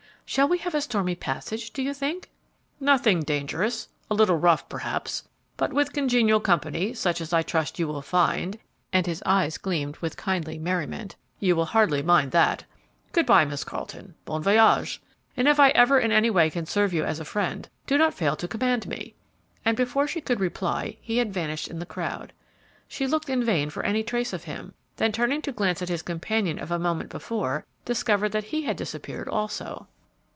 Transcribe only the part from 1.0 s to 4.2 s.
passage, do you think?" "Nothing dangerous; a